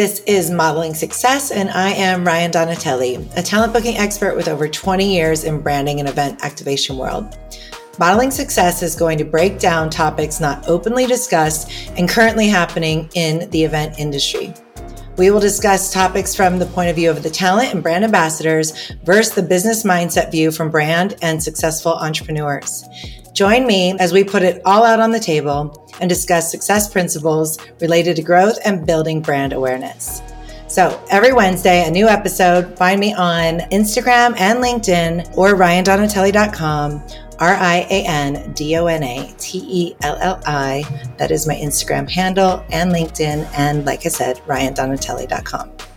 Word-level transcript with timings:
This 0.00 0.20
is 0.20 0.50
Modeling 0.50 0.94
Success, 0.94 1.50
and 1.50 1.68
I 1.68 1.90
am 1.90 2.24
Rian 2.24 2.50
Donatelli, 2.50 3.16
a 3.36 3.42
talent 3.42 3.74
booking 3.74 3.98
expert 3.98 4.34
with 4.34 4.48
over 4.48 4.66
20 4.66 5.14
years 5.14 5.44
in 5.44 5.60
branding 5.60 6.00
and 6.00 6.08
event 6.08 6.42
activation 6.42 6.96
world. 6.96 7.36
Modeling 7.98 8.30
Success 8.30 8.82
is 8.82 8.96
going 8.96 9.18
to 9.18 9.26
break 9.26 9.58
down 9.58 9.90
topics 9.90 10.40
not 10.40 10.66
openly 10.66 11.04
discussed 11.04 11.70
and 11.98 12.08
currently 12.08 12.48
happening 12.48 13.10
in 13.14 13.50
the 13.50 13.62
event 13.62 13.98
industry. 13.98 14.54
We 15.18 15.30
will 15.30 15.38
discuss 15.38 15.92
topics 15.92 16.34
from 16.34 16.58
the 16.58 16.64
point 16.64 16.88
of 16.88 16.96
view 16.96 17.10
of 17.10 17.22
the 17.22 17.28
talent 17.28 17.74
and 17.74 17.82
brand 17.82 18.02
ambassadors 18.02 18.92
versus 19.04 19.34
the 19.34 19.42
business 19.42 19.84
mindset 19.84 20.30
view 20.30 20.50
from 20.50 20.70
brand 20.70 21.16
and 21.20 21.42
successful 21.42 21.92
entrepreneurs. 21.92 22.86
Join 23.34 23.66
me 23.66 23.94
as 23.98 24.14
we 24.14 24.24
put 24.24 24.44
it 24.44 24.62
all 24.64 24.82
out 24.82 25.00
on 25.00 25.10
the 25.10 25.20
table 25.20 25.79
and 26.00 26.08
discuss 26.08 26.50
success 26.50 26.88
principles 26.88 27.58
related 27.80 28.16
to 28.16 28.22
growth 28.22 28.58
and 28.64 28.86
building 28.86 29.20
brand 29.20 29.52
awareness. 29.52 30.22
So 30.66 31.02
every 31.10 31.32
Wednesday, 31.32 31.86
a 31.86 31.90
new 31.90 32.06
episode. 32.06 32.76
Find 32.78 33.00
me 33.00 33.12
on 33.12 33.58
Instagram 33.70 34.38
and 34.38 34.62
LinkedIn 34.62 35.36
or 35.36 35.54
riandonatelli.com 35.54 37.02
R 37.40 37.54
I 37.54 37.86
A 37.90 38.04
N 38.06 38.52
D 38.52 38.76
O 38.76 38.86
N 38.86 39.02
A 39.02 39.34
T 39.38 39.58
E 39.66 39.96
L 40.02 40.16
L 40.20 40.40
I. 40.46 40.84
That 41.16 41.30
is 41.30 41.48
my 41.48 41.54
Instagram 41.54 42.08
handle 42.08 42.64
and 42.70 42.92
LinkedIn. 42.92 43.50
And 43.56 43.84
like 43.84 44.06
I 44.06 44.10
said, 44.10 44.36
riandonatelli.com. 44.46 45.89